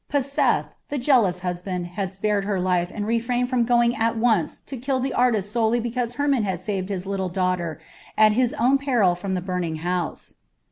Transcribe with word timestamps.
Paseth, 0.09 0.65
the 0.89 0.97
jealous 0.97 1.41
husband, 1.45 1.85
had 1.93 2.11
spared 2.11 2.43
her 2.43 2.59
life 2.59 2.89
and 2.91 3.05
refrained 3.05 3.49
from 3.51 3.65
going 3.65 3.95
at 3.95 4.17
once 4.17 4.59
to 4.59 4.75
kill 4.75 4.99
the 4.99 5.13
artist 5.13 5.51
solely 5.51 5.79
because 5.79 6.15
Hermon 6.15 6.41
had 6.41 6.59
saved 6.59 6.89
his 6.89 7.05
little 7.05 7.29
daughter 7.29 7.79
at 8.17 8.31
his 8.31 8.55
own 8.55 8.79
peril 8.79 9.13
from 9.13 9.35
the 9.35 9.41
burning 9.41 9.75
house. 9.85 10.37